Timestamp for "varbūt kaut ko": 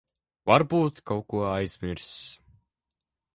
0.51-1.43